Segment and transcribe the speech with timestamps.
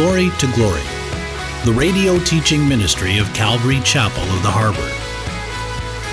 [0.00, 0.80] Glory to Glory,
[1.66, 4.88] the radio teaching ministry of Calvary Chapel of the Harbor.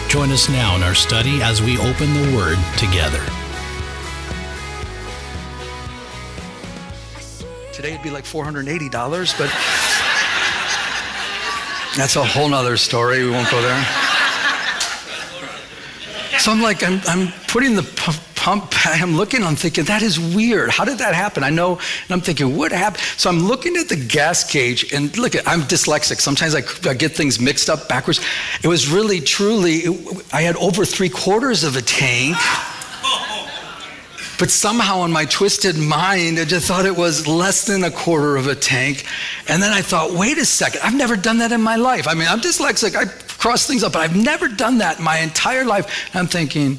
[0.10, 3.24] Join us now in our study as we open the Word together.
[7.72, 8.92] Today it'd be like $480,
[9.38, 9.48] but
[11.96, 13.24] that's a whole nother story.
[13.24, 13.86] We won't go there.
[16.40, 17.84] So I'm like, I'm, I'm putting the
[18.38, 20.70] pump, I'm looking, I'm thinking, that is weird.
[20.70, 21.44] How did that happen?
[21.44, 23.04] I know, and I'm thinking, what happened?
[23.18, 26.22] So I'm looking at the gas gauge, and look, I'm dyslexic.
[26.22, 28.22] Sometimes I, I, get things mixed up backwards.
[28.64, 32.38] It was really, truly, it, I had over three quarters of a tank.
[34.40, 38.38] But somehow in my twisted mind, I just thought it was less than a quarter
[38.38, 39.04] of a tank.
[39.48, 42.08] And then I thought, wait a second, I've never done that in my life.
[42.08, 43.06] I mean, I'm dyslexic, I
[43.40, 46.08] cross things up, but I've never done that in my entire life.
[46.14, 46.78] And I'm thinking,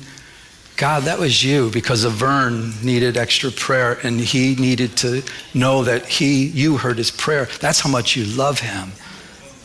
[0.79, 6.07] God, that was you because Vern needed extra prayer and he needed to know that
[6.07, 7.48] he, you heard his prayer.
[7.61, 8.93] That's how much you love him.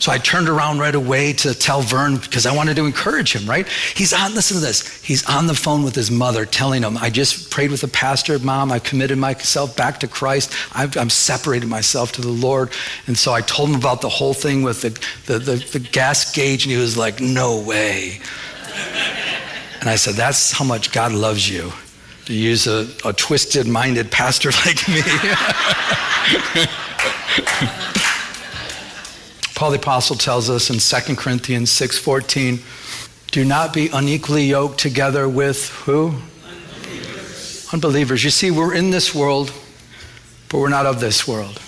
[0.00, 3.48] So I turned around right away to tell Vern because I wanted to encourage him,
[3.48, 3.66] right?
[3.94, 5.02] He's on, listen to this.
[5.04, 8.36] He's on the phone with his mother telling him, I just prayed with the pastor,
[8.40, 8.72] mom.
[8.72, 10.52] I committed myself back to Christ.
[10.74, 12.70] I've, I'm separated myself to the Lord.
[13.06, 14.90] And so I told him about the whole thing with the,
[15.32, 18.20] the, the, the gas gauge, and he was like, no way.
[19.84, 21.70] And I said, That's how much God loves you,
[22.24, 25.02] to use a, a twisted minded pastor like me.
[29.54, 32.62] Paul the Apostle tells us in 2 Corinthians 6:14,
[33.30, 36.14] do not be unequally yoked together with who?
[36.48, 37.68] Unbelievers.
[37.70, 38.24] Unbelievers.
[38.24, 39.52] You see, we're in this world,
[40.48, 41.60] but we're not of this world.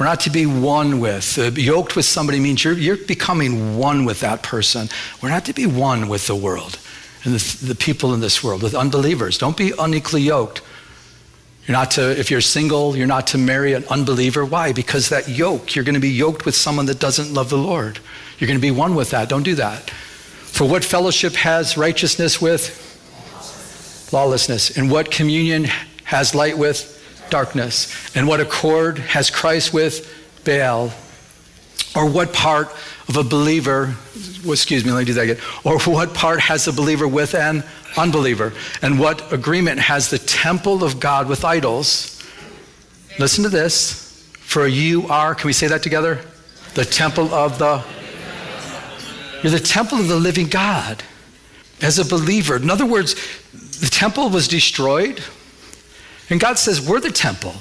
[0.00, 1.38] We're not to be one with.
[1.38, 4.88] Uh, yoked with somebody means you're, you're becoming one with that person.
[5.22, 6.76] We're not to be one with the world
[7.24, 9.38] and the, the people in this world, with unbelievers.
[9.38, 10.62] Don't be unequally yoked.
[11.66, 14.44] You're not to, if you're single, you're not to marry an unbeliever.
[14.44, 14.72] Why?
[14.72, 17.98] Because that yoke, you're going to be yoked with someone that doesn't love the Lord.
[18.38, 19.28] You're going to be one with that.
[19.28, 19.90] Don't do that.
[19.90, 22.88] For what fellowship has righteousness with?
[24.12, 24.76] Lawlessness.
[24.76, 25.66] And what communion
[26.04, 26.96] has light with?
[27.30, 27.94] Darkness.
[28.16, 30.12] And what accord has Christ with?
[30.44, 30.92] Baal.
[31.96, 32.68] Or what part
[33.08, 33.94] of a believer,
[34.46, 35.38] excuse me, let me do that again.
[35.64, 37.64] Or what part has a believer with an
[37.96, 38.52] unbeliever?
[38.80, 42.22] And what agreement has the temple of God with idols?
[43.18, 44.06] Listen to this.
[44.38, 46.20] For you are, can we say that together?
[46.74, 47.84] The temple of the,
[49.42, 51.02] you're the temple of the living God
[51.82, 52.56] as a believer.
[52.56, 53.14] In other words,
[53.52, 55.22] the temple was destroyed,
[56.28, 57.54] and God says, We're the temple.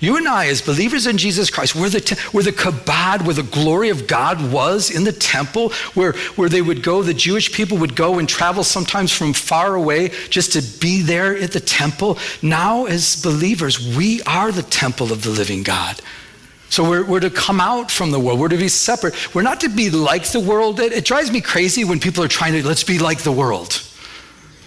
[0.00, 3.34] You and I, as believers in Jesus Christ, where the, te- where the kabod, where
[3.34, 7.52] the glory of God was in the temple, where, where they would go, the Jewish
[7.52, 11.60] people would go and travel sometimes from far away just to be there at the
[11.60, 12.18] temple.
[12.40, 16.00] Now, as believers, we are the temple of the living God.
[16.70, 18.40] So we're, we're to come out from the world.
[18.40, 19.34] We're to be separate.
[19.34, 20.80] We're not to be like the world.
[20.80, 23.82] It, it drives me crazy when people are trying to, let's be like the world.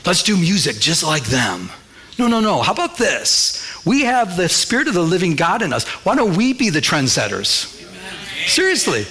[0.05, 1.69] Let's do music just like them.
[2.17, 2.61] No, no, no.
[2.61, 3.65] How about this?
[3.85, 5.85] We have the Spirit of the living God in us.
[6.05, 7.81] Why don't we be the trendsetters?
[7.81, 8.13] Amen.
[8.47, 9.05] Seriously.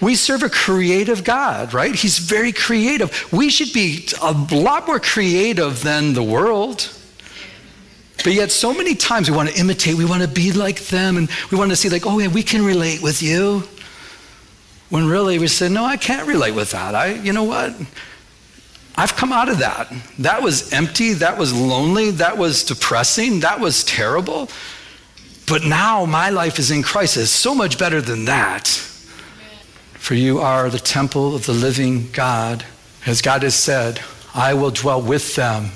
[0.00, 1.94] We serve a creative God, right?
[1.94, 3.32] He's very creative.
[3.32, 6.90] We should be a lot more creative than the world.
[8.22, 11.16] But yet, so many times we want to imitate, we want to be like them,
[11.16, 13.62] and we want to see, like, oh, yeah, we can relate with you.
[14.88, 16.94] When really we say, no, I can't relate with that.
[16.94, 17.74] I, you know what?
[18.96, 19.92] I've come out of that.
[20.18, 21.12] That was empty.
[21.12, 22.10] That was lonely.
[22.12, 23.40] That was depressing.
[23.40, 24.48] That was terrible.
[25.46, 27.16] But now my life is in Christ.
[27.16, 28.66] It's so much better than that.
[28.66, 32.64] For you are the temple of the living God.
[33.04, 34.00] As God has said,
[34.34, 35.70] I will dwell with them.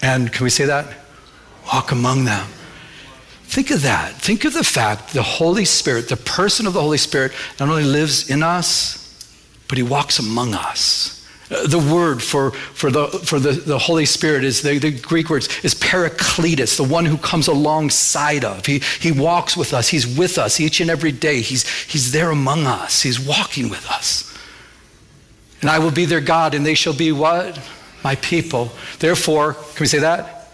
[0.00, 0.86] And can we say that?
[1.72, 2.46] Walk among them.
[3.44, 4.12] Think of that.
[4.14, 7.84] Think of the fact the Holy Spirit, the person of the Holy Spirit, not only
[7.84, 9.02] lives in us,
[9.68, 11.15] but he walks among us.
[11.48, 15.30] Uh, the word for, for, the, for the, the Holy Spirit is the, the Greek
[15.30, 18.66] words is parakletos, the one who comes alongside of.
[18.66, 19.88] He, he walks with us.
[19.88, 21.40] He's with us each and every day.
[21.40, 23.02] He's, he's there among us.
[23.02, 24.36] He's walking with us.
[25.60, 27.60] And I will be their God, and they shall be what?
[28.02, 28.72] My people.
[28.98, 30.48] Therefore, can we say that?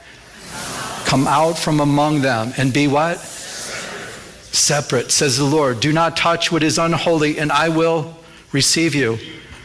[1.06, 3.18] Come out from among them and be what?
[3.18, 5.80] Separate, says the Lord.
[5.80, 8.14] Do not touch what is unholy, and I will
[8.52, 9.18] receive you.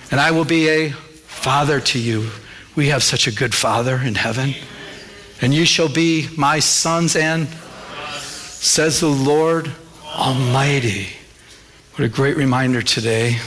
[0.09, 0.93] And I will be a
[1.47, 2.29] Father to you.
[2.75, 4.53] We have such a good Father in heaven.
[5.41, 7.47] And you shall be my sons and,
[8.19, 9.71] says the Lord
[10.03, 11.07] Almighty.
[11.95, 13.37] What a great reminder today.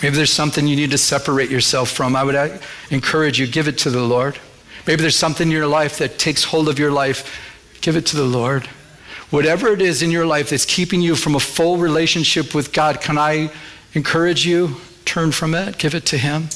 [0.00, 2.14] Maybe there's something you need to separate yourself from.
[2.14, 2.56] I would uh,
[2.90, 4.38] encourage you, give it to the Lord.
[4.86, 7.76] Maybe there's something in your life that takes hold of your life.
[7.80, 8.66] Give it to the Lord.
[9.30, 13.00] Whatever it is in your life that's keeping you from a full relationship with God,
[13.00, 13.50] can I
[13.92, 14.76] encourage you?
[15.04, 16.48] Turn from it, give it to Him.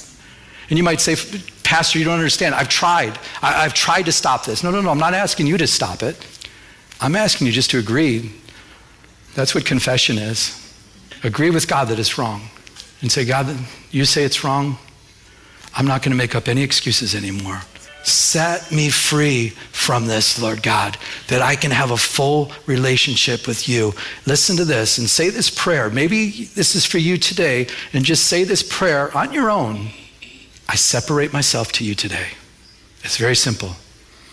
[0.68, 1.16] And you might say,
[1.62, 2.54] Pastor, you don't understand.
[2.54, 3.18] I've tried.
[3.42, 4.62] I, have tried to stop this.
[4.62, 4.90] No, no, no.
[4.90, 6.16] I'm not asking you to stop it.
[7.00, 8.32] I'm asking you just to agree.
[9.34, 10.54] That's what confession is.
[11.22, 12.42] Agree with God that it's wrong.
[13.00, 13.56] And say, God,
[13.90, 14.78] you say it's wrong.
[15.74, 17.60] I'm not going to make up any excuses anymore.
[18.02, 20.96] Set me free from this, Lord God,
[21.28, 23.92] that I can have a full relationship with you.
[24.26, 25.90] Listen to this and say this prayer.
[25.90, 29.90] Maybe this is for you today, and just say this prayer on your own.
[30.68, 32.28] I separate myself to you today.
[33.02, 33.76] It's very simple.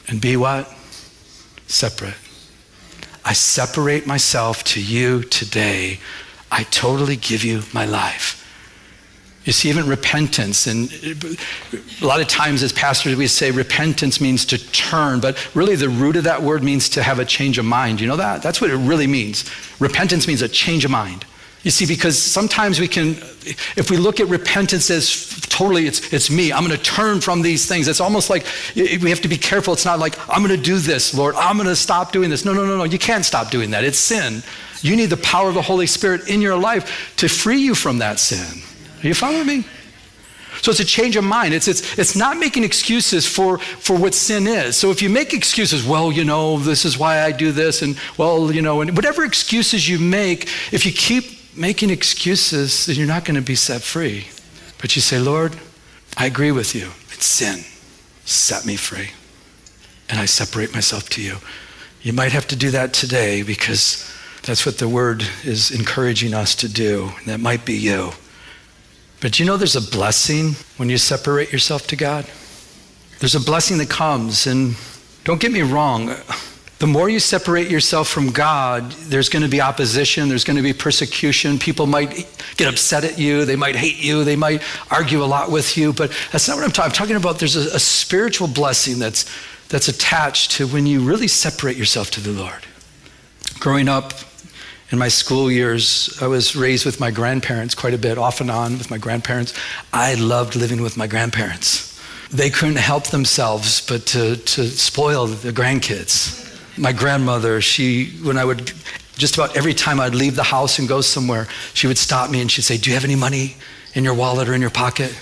[0.07, 0.71] And be what?
[1.67, 2.15] Separate.
[3.23, 5.99] I separate myself to you today.
[6.51, 8.41] I totally give you my life.
[9.45, 10.91] You see, even repentance, and
[12.01, 15.89] a lot of times as pastors we say repentance means to turn, but really the
[15.89, 18.01] root of that word means to have a change of mind.
[18.01, 18.41] You know that?
[18.41, 19.49] That's what it really means.
[19.79, 21.25] Repentance means a change of mind.
[21.65, 23.17] You see, because sometimes we can,
[23.75, 27.41] if we look at repentance as totally, it's, it's me, I'm going to turn from
[27.41, 27.88] these things.
[27.88, 28.45] It's almost like
[28.75, 29.73] we have to be careful.
[29.73, 32.45] It's not like, I'm going to do this, Lord, I'm going to stop doing this.
[32.45, 33.83] No, no, no, no, you can't stop doing that.
[33.83, 34.44] It's sin.
[34.81, 37.97] You need the power of the Holy Spirit in your life to free you from
[37.97, 38.61] that sin.
[39.03, 39.65] Are you following me?
[40.61, 41.56] So it's a change of mind.
[41.56, 44.77] It's, it's, it's not making excuses for, for what sin is.
[44.77, 48.00] So if you make excuses, well, you know, this is why I do this, and
[48.19, 53.07] well, you know, and whatever excuses you make, if you keep making excuses, then you're
[53.07, 54.28] not going to be set free.
[54.80, 55.56] But you say, Lord,
[56.18, 56.92] I agree with you.
[57.12, 57.63] It's sin.
[58.25, 59.12] Set me free.
[60.10, 61.38] And I separate myself to you.
[62.02, 64.12] You might have to do that today because
[64.44, 67.12] that's what the word is encouraging us to do.
[67.25, 68.12] That might be you.
[69.22, 72.25] But you know there's a blessing when you separate yourself to God?
[73.19, 74.75] There's a blessing that comes, and
[75.24, 76.13] don't get me wrong.
[76.85, 80.61] The more you separate yourself from God, there's going to be opposition, there's going to
[80.61, 81.57] be persecution.
[81.57, 82.27] People might
[82.57, 84.61] get upset at you, they might hate you, they might
[84.91, 86.91] argue a lot with you, but that's not what I'm talking.
[86.91, 89.25] I'm talking about there's a, a spiritual blessing that's
[89.67, 92.67] that's attached to when you really separate yourself to the Lord.
[93.59, 94.13] Growing up,
[94.91, 98.51] in my school years, I was raised with my grandparents quite a bit, off and
[98.51, 99.55] on with my grandparents.
[99.91, 101.99] I loved living with my grandparents.
[102.29, 106.44] They couldn't help themselves but to, to spoil the grandkids.
[106.77, 108.72] My grandmother, she, when I would,
[109.16, 112.42] just about every time I'd leave the house and go somewhere, she would stop me
[112.42, 113.56] and she'd say, Do you have any money
[113.94, 115.18] in your wallet or in your pocket?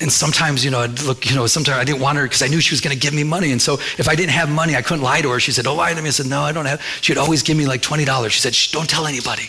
[0.00, 2.48] And sometimes, you know, I'd look, you know, sometimes I didn't want her because I
[2.48, 3.52] knew she was going to give me money.
[3.52, 5.40] And so if I didn't have money, I couldn't lie to her.
[5.40, 6.08] She said, Oh, lie to me.
[6.08, 6.82] I said, No, I don't have.
[7.00, 8.30] She'd always give me like $20.
[8.30, 9.48] She said, Don't tell anybody.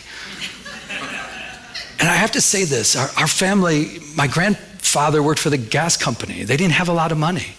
[1.98, 5.96] and I have to say this our, our family, my grandfather worked for the gas
[5.96, 6.44] company.
[6.44, 7.56] They didn't have a lot of money.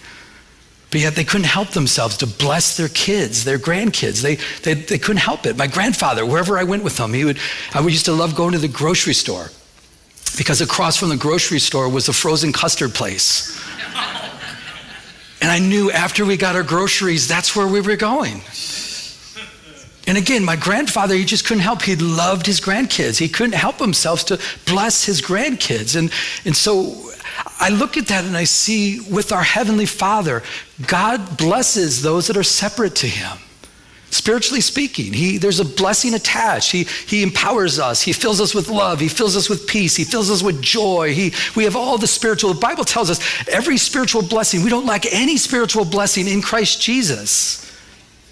[0.90, 4.22] But yet they couldn't help themselves to bless their kids, their grandkids.
[4.22, 5.58] They, they, they couldn't help it.
[5.58, 7.40] My grandfather, wherever I went with him, he would,
[7.74, 9.50] I used to love going to the grocery store
[10.38, 13.62] because across from the grocery store was a frozen custard place.
[15.42, 18.42] And I knew after we got our groceries, that's where we were going.
[20.08, 21.82] And again, my grandfather, he just couldn't help.
[21.82, 23.20] He loved his grandkids.
[23.20, 25.98] He couldn't help himself to bless his grandkids.
[25.98, 26.12] And,
[26.46, 27.07] and so
[27.60, 30.44] I look at that and I see with our Heavenly Father,
[30.86, 33.38] God blesses those that are separate to Him.
[34.10, 36.72] Spiritually speaking, he, there's a blessing attached.
[36.72, 38.02] He, he empowers us.
[38.02, 39.02] He fills us with love.
[39.02, 39.98] He fills us with peace.
[39.98, 41.14] He fills us with joy.
[41.14, 42.54] He, we have all the spiritual.
[42.54, 44.64] The Bible tells us every spiritual blessing.
[44.64, 47.70] We don't lack any spiritual blessing in Christ Jesus.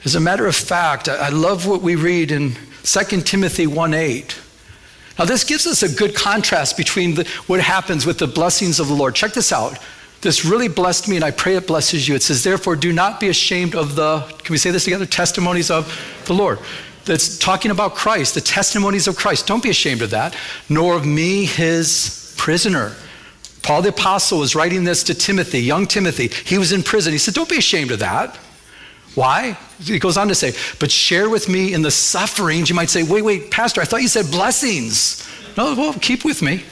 [0.06, 3.94] As a matter of fact, I, I love what we read in 2 Timothy 1
[3.94, 4.40] 8.
[5.18, 8.88] Now, this gives us a good contrast between the, what happens with the blessings of
[8.88, 9.16] the Lord.
[9.16, 9.80] Check this out.
[10.22, 12.16] This really blessed me, and I pray it blesses you.
[12.16, 15.06] It says, Therefore, do not be ashamed of the, can we say this together?
[15.06, 15.88] Testimonies of
[16.26, 16.60] the Lord.
[17.06, 19.46] That's talking about Christ, the testimonies of Christ.
[19.46, 20.36] Don't be ashamed of that,
[20.68, 22.94] nor of me, his prisoner.
[23.62, 26.28] Paul the Apostle was writing this to Timothy, young Timothy.
[26.28, 27.14] He was in prison.
[27.14, 28.38] He said, Don't be ashamed of that.
[29.16, 29.58] Why?
[29.80, 32.70] He goes on to say, But share with me in the sufferings.
[32.70, 35.28] You might say, Wait, wait, Pastor, I thought you said blessings.
[35.58, 36.64] No, well, keep with me.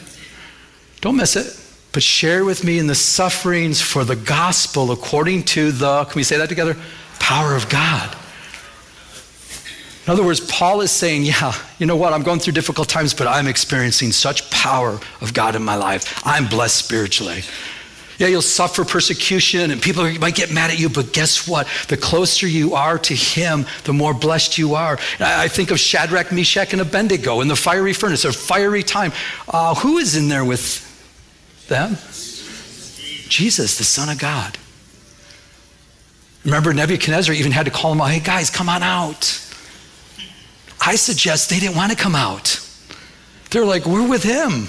[1.01, 1.59] Don't miss it
[1.93, 6.23] but share with me in the sufferings for the gospel according to the, can we
[6.23, 6.75] say that together?
[7.19, 8.17] Power of God.
[10.05, 12.12] In other words, Paul is saying, yeah, you know what?
[12.12, 16.21] I'm going through difficult times, but I'm experiencing such power of God in my life.
[16.25, 17.43] I'm blessed spiritually.
[18.20, 21.67] Yeah, you'll suffer persecution and people might get mad at you, but guess what?
[21.88, 25.00] The closer you are to Him, the more blessed you are.
[25.20, 29.13] I think of Shadrach, Meshach, and Abednego in the fiery furnace, a fiery time.
[29.48, 30.89] Uh, who is in there with
[31.67, 31.98] them?
[33.29, 34.58] Jesus, the Son of God.
[36.46, 39.39] Remember, Nebuchadnezzar even had to call them out, hey guys, come on out.
[40.86, 42.60] I suggest they didn't want to come out.
[43.50, 44.67] They're like, we're with him.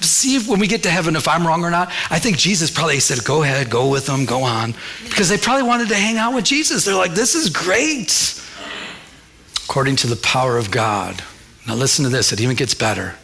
[0.00, 1.88] See when we get to heaven if I'm wrong or not.
[2.10, 4.74] I think Jesus probably said, Go ahead, go with them, go on.
[5.04, 6.84] Because they probably wanted to hang out with Jesus.
[6.84, 8.40] They're like, This is great.
[9.64, 11.22] According to the power of God.
[11.66, 13.16] Now listen to this, it even gets better.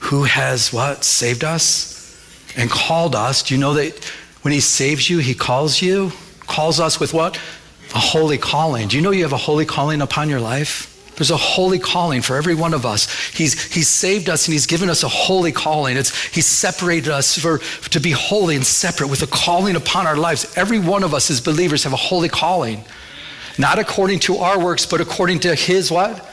[0.00, 1.04] Who has what?
[1.04, 1.92] Saved us
[2.56, 3.42] and called us.
[3.42, 4.04] Do you know that
[4.42, 6.12] when he saves you, he calls you?
[6.40, 7.36] Calls us with what?
[7.94, 8.88] A holy calling.
[8.88, 10.91] Do you know you have a holy calling upon your life?
[11.16, 13.12] There's a holy calling for every one of us.
[13.30, 15.96] He's, he's saved us and he's given us a holy calling.
[15.96, 20.16] It's, he's separated us for, to be holy and separate with a calling upon our
[20.16, 20.52] lives.
[20.56, 22.84] Every one of us as believers have a holy calling.
[23.58, 26.26] Not according to our works, but according to his what?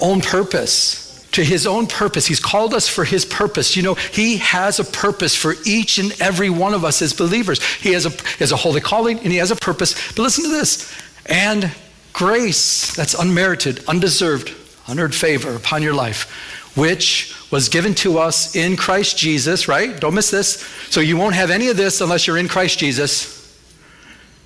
[0.00, 1.24] Own purpose.
[1.32, 2.26] To his own purpose.
[2.26, 3.76] He's called us for his purpose.
[3.76, 7.62] You know, he has a purpose for each and every one of us as believers.
[7.62, 9.94] He has a, has a holy calling and he has a purpose.
[10.12, 10.92] But listen to this.
[11.26, 11.72] And
[12.16, 14.50] grace that's unmerited, undeserved,
[14.86, 20.00] unearned favor upon your life, which was given to us in Christ Jesus, right?
[20.00, 20.60] Don't miss this.
[20.88, 23.54] So you won't have any of this unless you're in Christ Jesus.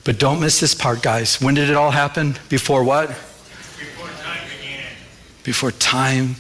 [0.03, 1.41] But don't miss this part, guys.
[1.41, 2.37] When did it all happen?
[2.49, 3.09] Before what?
[3.09, 4.85] Before time began.
[5.45, 6.35] Before time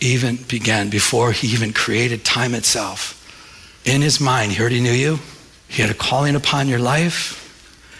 [0.00, 3.16] even began, before he even created time itself.
[3.84, 5.18] In his mind, he already knew you.
[5.68, 7.44] He had a calling upon your life.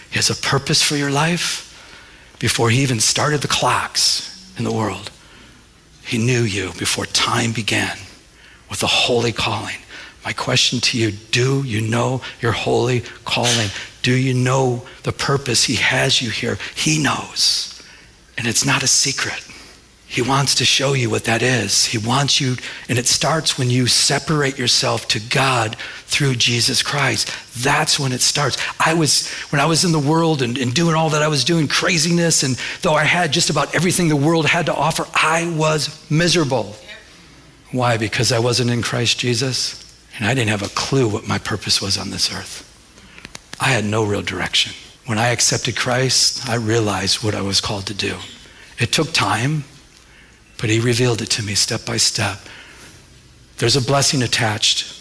[0.09, 1.68] He has a purpose for your life
[2.39, 5.11] before he even started the clocks in the world.
[6.03, 7.99] He knew you before time began
[8.71, 9.77] with a holy calling.
[10.25, 13.69] My question to you do you know your holy calling?
[14.03, 16.59] Do you know the purpose he has you here?
[16.75, 17.83] He knows.
[18.37, 19.45] And it's not a secret.
[20.11, 21.85] He wants to show you what that is.
[21.85, 22.57] He wants you,
[22.89, 27.31] and it starts when you separate yourself to God through Jesus Christ.
[27.63, 28.57] That's when it starts.
[28.81, 31.45] I was, when I was in the world and, and doing all that I was
[31.45, 35.53] doing, craziness, and though I had just about everything the world had to offer, I
[35.55, 36.75] was miserable.
[37.71, 37.99] Why?
[37.99, 41.83] Because I wasn't in Christ Jesus, and I didn't have a clue what my purpose
[41.83, 42.65] was on this earth.
[43.61, 44.73] I had no real direction.
[45.05, 48.17] When I accepted Christ, I realized what I was called to do.
[48.79, 49.65] It took time.
[50.59, 52.39] But he revealed it to me step by step.
[53.59, 54.95] There's a blessing attached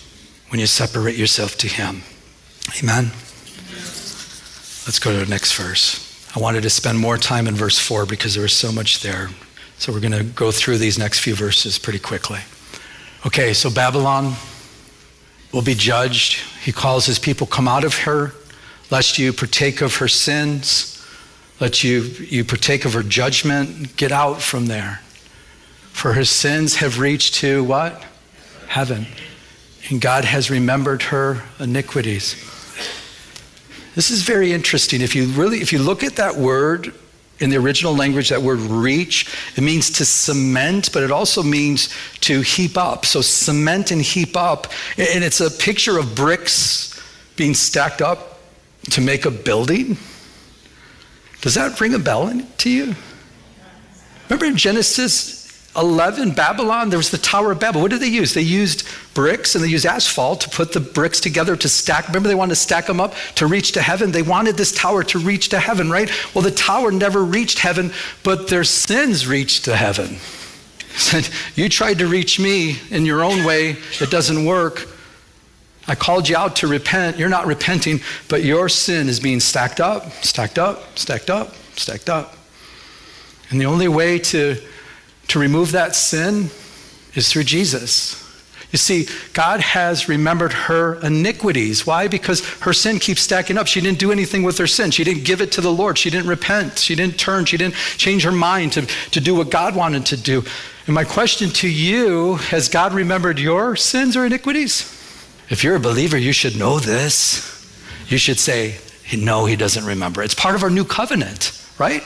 [0.50, 2.04] when you separate yourself to him.
[2.82, 3.12] Amen?
[4.86, 6.04] Let's go to the next verse.
[6.36, 9.30] I wanted to spend more time in verse 4 because there was so much there.
[9.78, 12.40] So we're going to go through these next few verses pretty quickly.
[13.26, 14.34] Okay, so Babylon
[15.52, 16.40] will be judged.
[16.64, 18.34] He calls his people, Come out of her,
[18.90, 20.94] lest you partake of her sins,
[21.60, 23.96] let you, you partake of her judgment.
[23.98, 25.02] Get out from there.
[25.98, 28.06] For her sins have reached to what?
[28.68, 29.08] Heaven.
[29.90, 32.36] And God has remembered her iniquities.
[33.96, 35.02] This is very interesting.
[35.02, 36.94] If you really, if you look at that word
[37.40, 41.90] in the original language, that word reach, it means to cement, but it also means
[42.20, 43.04] to heap up.
[43.04, 44.68] So cement and heap up.
[45.00, 47.02] And it's a picture of bricks
[47.38, 48.40] being stacked up
[48.92, 49.98] to make a building.
[51.42, 52.94] Does that ring a bell to you?
[54.30, 55.37] Remember in Genesis
[55.78, 57.82] 11, Babylon, there was the Tower of Babel.
[57.82, 58.34] What did they use?
[58.34, 62.08] They used bricks and they used asphalt to put the bricks together to stack.
[62.08, 64.12] Remember, they wanted to stack them up to reach to heaven?
[64.12, 66.10] They wanted this tower to reach to heaven, right?
[66.34, 67.92] Well, the tower never reached heaven,
[68.24, 70.18] but their sins reached to heaven.
[70.96, 74.88] Said, You tried to reach me in your own way, it doesn't work.
[75.88, 77.18] I called you out to repent.
[77.18, 82.10] You're not repenting, but your sin is being stacked up, stacked up, stacked up, stacked
[82.10, 82.36] up.
[83.50, 84.58] And the only way to
[85.30, 86.50] to remove that sin
[87.14, 88.24] is through Jesus.
[88.72, 91.88] You see, God has remembered her iniquities.
[91.88, 92.08] Why?
[92.10, 93.66] Because her sin keeps stacking up.
[93.66, 94.92] She didn't do anything with her sin.
[94.92, 95.98] She didn't give it to the Lord.
[95.98, 96.78] She didn't repent.
[96.78, 97.46] She didn't turn.
[97.46, 100.44] She didn't change her mind to, to do what God wanted to do.
[100.86, 104.94] And my question to you has God remembered your sins or iniquities?
[105.50, 107.54] If you're a believer, you should know this.
[108.10, 108.78] You should say,
[109.18, 110.22] No, he doesn't remember.
[110.22, 112.04] It's part of our new covenant, right?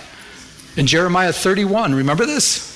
[0.77, 2.70] In Jeremiah 31, remember this?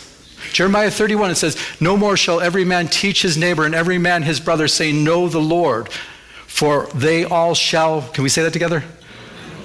[0.51, 4.23] Jeremiah 31, it says, No more shall every man teach his neighbor and every man
[4.23, 5.89] his brother, saying, Know the Lord,
[6.47, 8.01] for they all shall.
[8.01, 8.83] Can we say that together?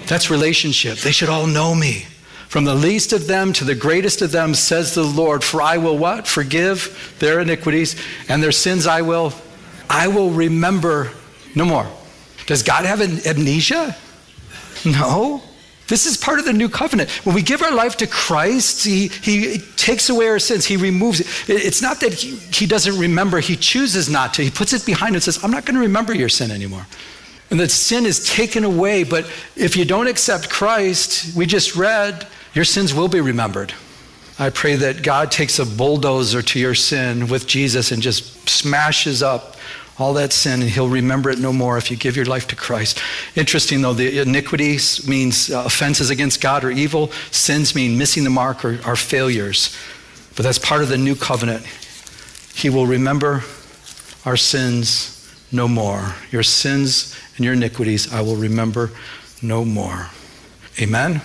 [0.06, 0.98] That's relationship.
[0.98, 2.06] They should all know me.
[2.48, 5.76] From the least of them to the greatest of them, says the Lord, for I
[5.76, 6.26] will what?
[6.26, 7.94] Forgive their iniquities
[8.28, 9.32] and their sins I will.
[9.88, 11.12] I will remember
[11.54, 11.86] no more.
[12.46, 13.96] Does God have an amnesia?
[14.84, 15.42] No.
[15.90, 17.10] This is part of the new covenant.
[17.26, 21.20] When we give our life to Christ, He, he takes away our sins, He removes
[21.20, 21.26] it.
[21.48, 24.42] It's not that he, he doesn't remember, He chooses not to.
[24.42, 26.86] He puts it behind and says, I'm not going to remember your sin anymore.
[27.50, 29.02] And that sin is taken away.
[29.02, 29.24] But
[29.56, 33.74] if you don't accept Christ, we just read your sins will be remembered.
[34.38, 39.22] I pray that God takes a bulldozer to your sin with Jesus and just smashes
[39.22, 39.56] up
[40.00, 42.56] all that sin and he'll remember it no more if you give your life to
[42.56, 43.00] Christ.
[43.36, 47.08] Interesting though, the iniquities means uh, offenses against God or evil.
[47.30, 49.76] Sins mean missing the mark or, or failures.
[50.36, 51.64] But that's part of the new covenant.
[52.54, 53.44] He will remember
[54.24, 55.16] our sins
[55.52, 56.14] no more.
[56.30, 58.90] Your sins and your iniquities I will remember
[59.42, 60.08] no more.
[60.80, 61.20] Amen?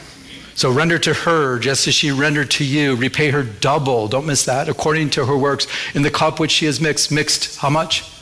[0.55, 2.96] So render to her just as she rendered to you.
[2.96, 4.08] Repay her double.
[4.08, 4.70] Don't miss that.
[4.70, 5.67] According to her works.
[5.94, 8.14] In the cup which she has mixed, mixed how much?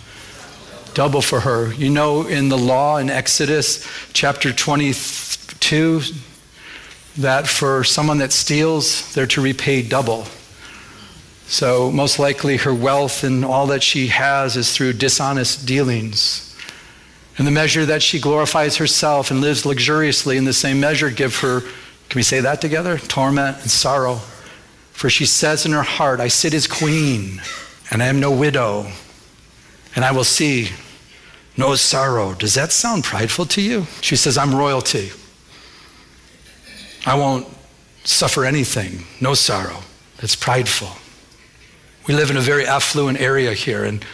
[0.93, 1.73] Double for her.
[1.73, 6.01] You know, in the law in Exodus chapter 22,
[7.17, 10.25] that for someone that steals, they're to repay double.
[11.47, 16.55] So, most likely, her wealth and all that she has is through dishonest dealings.
[17.38, 21.38] In the measure that she glorifies herself and lives luxuriously, in the same measure, give
[21.38, 22.97] her, can we say that together?
[22.97, 24.21] Torment and sorrow.
[24.91, 27.41] For she says in her heart, I sit as queen,
[27.91, 28.88] and I am no widow,
[29.95, 30.69] and I will see
[31.57, 32.33] no sorrow.
[32.33, 33.86] Does that sound prideful to you?
[34.01, 35.12] She says, I'm royalty.
[37.05, 37.48] I won't
[38.03, 39.79] suffer anything, no sorrow.
[40.17, 40.89] That's prideful.
[42.07, 44.05] We live in a very affluent area here, and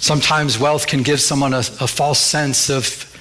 [0.00, 3.14] Sometimes wealth can give someone a, a false sense of,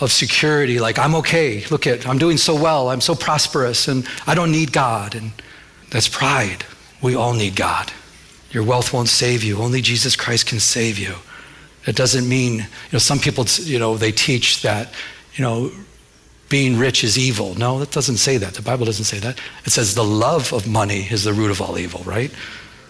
[0.00, 1.66] of security, like, I'm okay.
[1.68, 2.90] Look at, I'm doing so well.
[2.90, 5.16] I'm so prosperous, and I don't need God.
[5.16, 5.32] And
[5.90, 6.64] that's pride.
[7.02, 7.92] We all need God.
[8.52, 9.58] Your wealth won't save you.
[9.58, 11.16] Only Jesus Christ can save you.
[11.86, 14.92] It doesn't mean, you know, some people, you know, they teach that,
[15.34, 15.70] you know,
[16.48, 17.54] being rich is evil.
[17.54, 18.54] No, that doesn't say that.
[18.54, 19.38] The Bible doesn't say that.
[19.64, 22.32] It says the love of money is the root of all evil, right?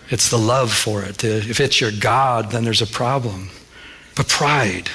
[0.09, 1.25] It's the love for it.
[1.25, 3.51] If it's your God, then there's a problem.
[4.15, 4.89] But pride,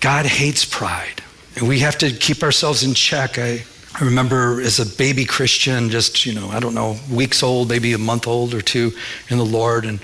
[0.00, 1.22] God hates pride.
[1.56, 3.38] And we have to keep ourselves in check.
[3.38, 7.68] I, I remember as a baby Christian, just, you know, I don't know, weeks old,
[7.68, 8.92] maybe a month old or two
[9.28, 9.84] in the Lord.
[9.84, 10.00] And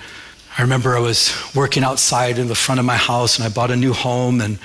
[0.57, 3.73] I remember I was working outside in the front of my house and I bought
[3.73, 4.59] a new home and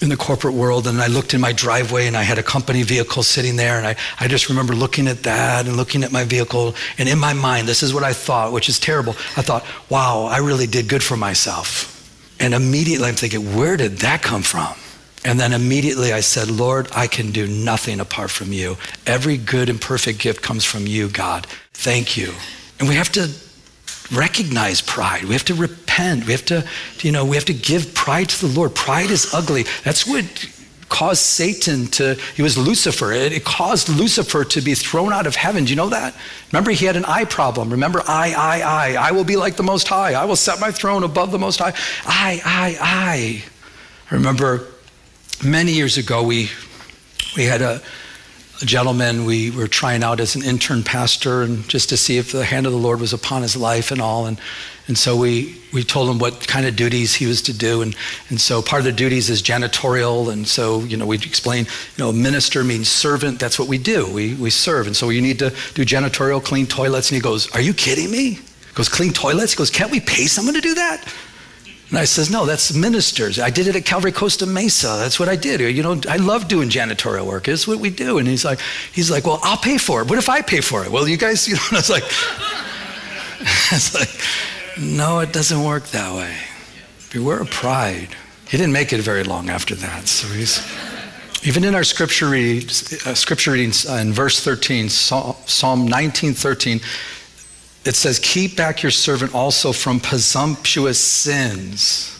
[0.00, 2.82] in the corporate world and I looked in my driveway and I had a company
[2.82, 6.24] vehicle sitting there and I, I just remember looking at that and looking at my
[6.24, 9.12] vehicle and in my mind this is what I thought which is terrible.
[9.36, 11.94] I thought wow I really did good for myself.
[12.40, 14.74] And immediately I'm thinking where did that come from?
[15.24, 18.78] And then immediately I said Lord I can do nothing apart from you.
[19.04, 21.46] Every good and perfect gift comes from you God.
[21.74, 22.32] Thank you.
[22.78, 23.28] And we have to
[24.12, 25.24] recognize pride.
[25.24, 26.26] We have to repent.
[26.26, 26.66] We have to,
[27.00, 28.74] you know, we have to give pride to the Lord.
[28.74, 29.64] Pride is ugly.
[29.84, 30.24] That's what
[30.88, 33.12] caused Satan to, he was Lucifer.
[33.12, 35.64] It, it, caused Lucifer to be thrown out of heaven.
[35.64, 36.14] Do you know that?
[36.52, 37.70] Remember, he had an eye problem.
[37.70, 39.08] Remember, I, I, I.
[39.08, 40.14] I will be like the Most High.
[40.14, 41.74] I will set my throne above the Most High.
[42.06, 43.44] I, I, I.
[44.10, 44.66] Remember,
[45.44, 46.50] many years ago, we,
[47.36, 47.82] we had a,
[48.60, 52.32] a gentleman we were trying out as an intern pastor and just to see if
[52.32, 54.26] the hand of the Lord was upon his life and all.
[54.26, 54.40] And,
[54.88, 57.82] and so we, we told him what kind of duties he was to do.
[57.82, 57.94] And,
[58.30, 60.32] and so part of the duties is janitorial.
[60.32, 63.38] And so, you know, we explain, you know, minister means servant.
[63.38, 64.10] That's what we do.
[64.12, 64.86] We, we serve.
[64.86, 67.10] And so you need to do janitorial, clean toilets.
[67.10, 68.30] And he goes, Are you kidding me?
[68.30, 69.52] He goes, Clean toilets?
[69.52, 71.04] He goes, Can't we pay someone to do that?
[71.90, 73.38] And I says, no, that's ministers.
[73.38, 74.96] I did it at Calvary Costa Mesa.
[74.98, 75.60] That's what I did.
[75.60, 77.48] You know, I love doing janitorial work.
[77.48, 78.18] It's what we do.
[78.18, 78.60] And he's like,
[78.92, 80.08] he's like, well, I'll pay for it.
[80.10, 80.90] What if I pay for it?
[80.90, 82.04] Well, you guys, you know, it's like,
[83.72, 84.10] it's like,
[84.78, 86.36] no, it doesn't work that way.
[87.10, 88.08] Beware of pride.
[88.48, 90.08] He didn't make it very long after that.
[90.08, 90.60] So he's,
[91.46, 96.80] even in our scripture, read, uh, scripture readings uh, in verse 13, Psalm 19, 13,
[97.88, 102.14] it says, Keep back your servant also from presumptuous sins.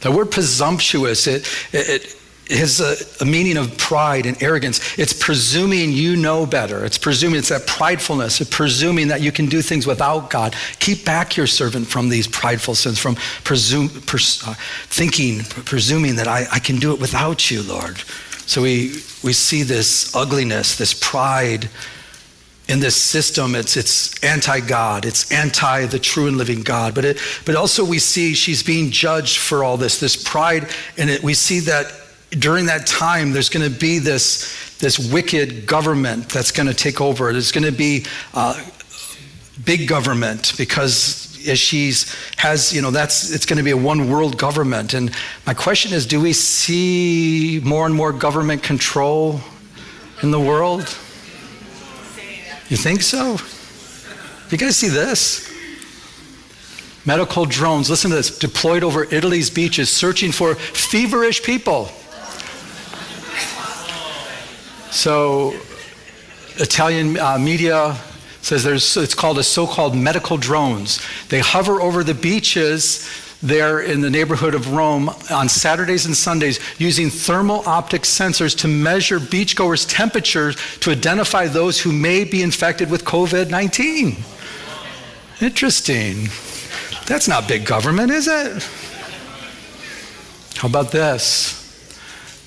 [0.00, 4.96] The word presumptuous, it, it, it has a, a, meaning of pride and arrogance.
[5.00, 6.84] It's presuming you know better.
[6.84, 10.54] It's presuming, it's that pridefulness, it's presuming that you can do things without God.
[10.78, 14.54] Keep back your servant from these prideful sins, from presume, pres, uh,
[14.86, 17.98] thinking, presuming that I, I can do it without you, Lord.
[18.46, 18.92] So we,
[19.24, 21.68] we see this ugliness, this pride
[22.68, 26.94] in this system it's, it's anti-god it's anti the true and living god.
[26.94, 31.10] But it but also we see she's being judged for all this this pride and
[31.10, 31.22] it.
[31.22, 31.92] We see that
[32.30, 37.00] during that time there's going to be this this wicked government that's going to take
[37.00, 37.32] over.
[37.32, 38.60] There's going to be uh,
[39.64, 44.08] big government because as she's has you know that's it's going to be a one
[44.10, 44.94] world government.
[44.94, 45.10] And
[45.46, 49.40] my question is do we see more and more government control
[50.22, 50.96] in the world
[52.72, 53.36] you think so?
[54.48, 55.52] You guys see this?
[57.04, 61.90] Medical drones, listen to this, deployed over Italy's beaches searching for feverish people.
[64.90, 65.54] So,
[66.56, 67.98] Italian uh, media
[68.40, 70.98] says there's, it's called a so-called medical drones.
[71.28, 73.06] They hover over the beaches
[73.42, 78.68] there in the neighborhood of Rome on Saturdays and Sundays using thermal optic sensors to
[78.68, 84.16] measure beachgoers' temperatures to identify those who may be infected with COVID 19.
[85.40, 86.28] Interesting.
[87.06, 88.62] That's not big government, is it?
[90.56, 91.58] How about this?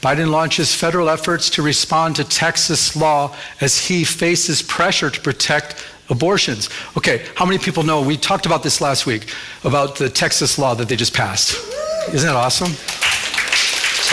[0.02, 5.84] Biden launches federal efforts to respond to Texas law as he faces pressure to protect
[6.10, 6.70] abortions.
[6.98, 8.02] Okay, how many people know?
[8.02, 11.58] We talked about this last week about the Texas law that they just passed.
[12.14, 12.72] Isn't that awesome?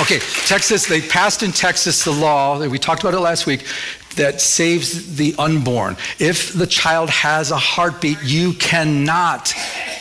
[0.00, 3.66] Okay, Texas, they passed in Texas the law, that we talked about it last week,
[4.16, 5.96] that saves the unborn.
[6.18, 9.52] If the child has a heartbeat, you cannot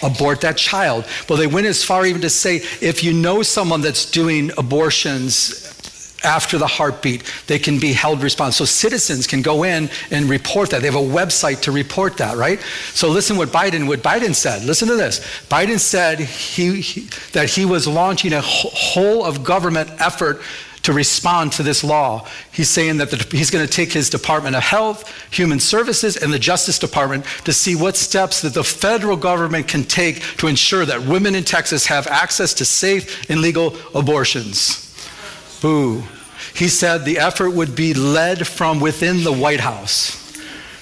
[0.02, 1.06] abort that child.
[1.28, 5.68] Well, they went as far even to say if you know someone that's doing abortions
[6.24, 8.66] after the heartbeat, they can be held responsible.
[8.66, 10.82] So citizens can go in and report that.
[10.82, 12.60] They have a website to report that, right?
[12.94, 14.64] So listen what Biden what Biden said.
[14.64, 15.20] Listen to this.
[15.50, 17.02] Biden said he, he
[17.34, 20.42] that he was launching a whole of government effort
[20.84, 22.28] to respond to this law.
[22.52, 26.34] He's saying that the, he's going to take his Department of Health, Human Services, and
[26.34, 30.86] the Justice Department to see what steps that the federal government can take to ensure
[30.86, 34.91] that women in Texas have access to safe and legal abortions.
[35.62, 36.04] Boo.
[36.54, 40.18] He said the effort would be led from within the White House.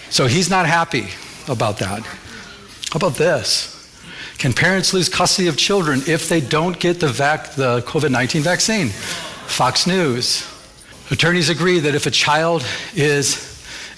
[0.10, 1.10] So he's not happy
[1.48, 2.02] about that.
[2.02, 3.76] How about this?
[4.40, 8.42] Can parents lose custody of children if they don't get the, vac- the COVID 19
[8.42, 8.90] vaccine?
[8.90, 10.48] Fox News.
[11.12, 12.66] Attorneys agree that if a child
[12.96, 13.50] is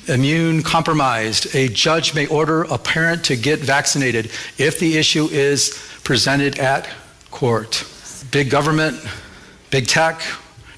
[0.08, 5.78] immune compromised, a judge may order a parent to get vaccinated if the issue is
[6.04, 6.90] presented at
[7.30, 7.86] court.
[8.32, 9.00] Big government,
[9.70, 10.22] big tech,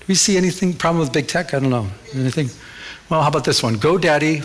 [0.03, 1.53] do we see anything problem with big tech?
[1.53, 1.87] I don't know.
[2.13, 2.49] Anything?
[3.09, 3.77] Well, how about this one?
[3.77, 4.43] GoDaddy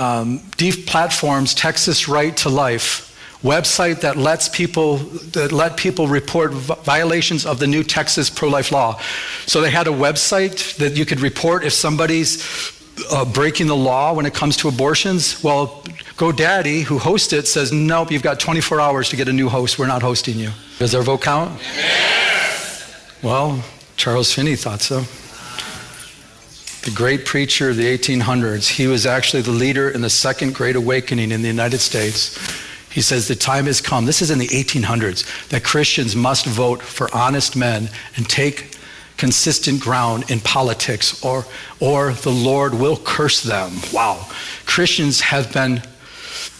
[0.00, 3.04] um, deplatforms Texas Right to Life
[3.42, 8.98] website that lets people that let people report violations of the new Texas pro-life law.
[9.44, 12.42] So they had a website that you could report if somebody's
[13.12, 15.44] uh, breaking the law when it comes to abortions.
[15.44, 15.82] Well,
[16.16, 18.10] GoDaddy, who hosts it, says nope.
[18.10, 19.78] You've got 24 hours to get a new host.
[19.78, 20.50] We're not hosting you.
[20.78, 21.60] Does our vote count?
[21.60, 23.18] Yes.
[23.22, 23.62] Well,
[23.98, 25.00] Charles Finney thought so.
[26.88, 30.76] The great preacher of the 1800s, he was actually the leader in the second great
[30.76, 32.38] awakening in the United States.
[32.92, 36.80] He says the time has come, this is in the 1800s, that Christians must vote
[36.80, 38.76] for honest men and take
[39.16, 41.44] consistent ground in politics, or,
[41.80, 43.72] or the Lord will curse them.
[43.92, 44.28] Wow.
[44.64, 45.82] Christians have been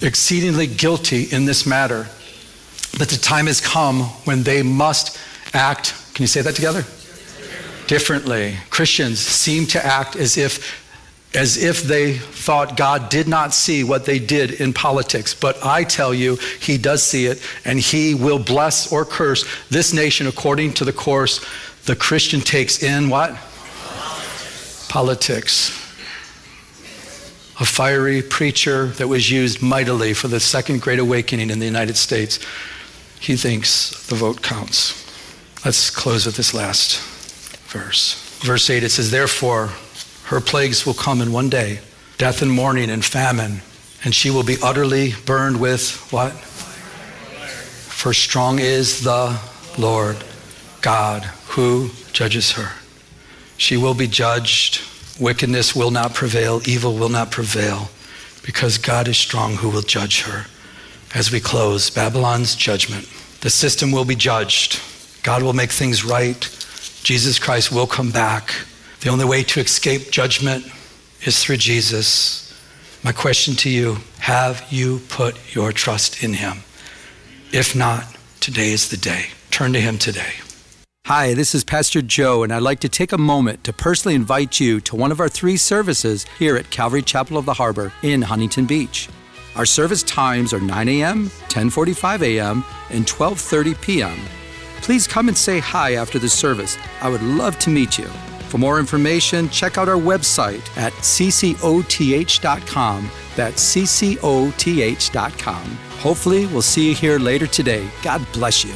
[0.03, 2.09] exceedingly guilty in this matter.
[2.98, 5.16] But the time has come when they must
[5.55, 5.94] act.
[6.14, 6.85] Can you say that together?
[7.88, 8.57] Differently.
[8.70, 10.87] Christians seem to act as if
[11.35, 15.35] as if they thought God did not see what they did in politics.
[15.35, 19.92] But I tell you, He does see it, and He will bless or curse this
[19.92, 21.44] nation according to the course
[21.85, 23.35] the Christian takes in what?
[24.88, 24.88] Politics.
[24.88, 25.70] Politics.
[27.61, 31.96] A fiery preacher that was used mightily for the second great awakening in the United
[31.96, 32.38] States.
[33.20, 35.05] He thinks the vote counts.
[35.64, 37.17] Let's close with this last
[37.68, 38.38] verse.
[38.40, 39.70] Verse 8 it says, Therefore,
[40.24, 41.81] her plagues will come in one day
[42.18, 43.61] death and mourning and famine,
[44.02, 46.33] and she will be utterly burned with what?
[46.33, 49.40] For strong is the
[49.78, 50.16] Lord
[50.81, 52.72] God who judges her.
[53.57, 54.81] She will be judged.
[55.20, 57.90] Wickedness will not prevail, evil will not prevail,
[58.44, 60.46] because God is strong who will judge her.
[61.14, 63.09] As we close, Babylon's judgment.
[63.40, 64.81] The system will be judged.
[65.22, 66.44] God will make things right.
[67.02, 68.54] Jesus Christ will come back.
[69.00, 70.64] The only way to escape judgment
[71.22, 72.44] is through Jesus.
[73.04, 76.58] My question to you have you put your trust in him?
[77.52, 78.04] If not,
[78.40, 79.28] today is the day.
[79.50, 80.32] Turn to him today.
[81.06, 84.61] Hi, this is Pastor Joe, and I'd like to take a moment to personally invite
[84.61, 88.20] you to one of our three services here at Calvary Chapel of the Harbor in
[88.20, 89.08] Huntington Beach.
[89.56, 94.18] Our service times are 9 a.m., 10:45 a.m., and 12:30 p.m.
[94.82, 96.76] Please come and say hi after the service.
[97.00, 98.08] I would love to meet you.
[98.48, 101.50] For more information, check out our website at ccoth.com.
[103.36, 105.64] That's ccoth.com.
[105.98, 107.88] Hopefully, we'll see you here later today.
[108.02, 108.74] God bless you.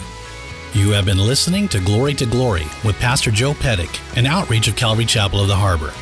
[0.74, 4.76] You have been listening to Glory to Glory with Pastor Joe Pettick, an outreach of
[4.76, 5.92] Calvary Chapel of the Harbor.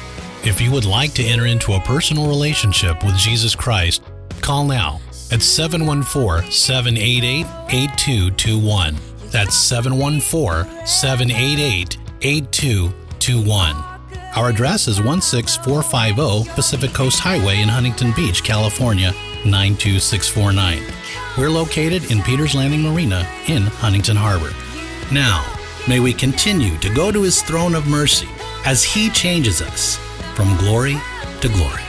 [0.42, 4.02] If you would like to enter into a personal relationship with Jesus Christ,
[4.40, 9.09] call now at 714 788 8221.
[9.30, 13.76] That's 714 788 8221.
[14.36, 19.12] Our address is 16450 Pacific Coast Highway in Huntington Beach, California
[19.44, 20.82] 92649.
[21.38, 24.52] We're located in Peters Landing Marina in Huntington Harbor.
[25.12, 25.44] Now,
[25.88, 28.28] may we continue to go to his throne of mercy
[28.64, 29.96] as he changes us
[30.34, 30.96] from glory
[31.40, 31.82] to glory.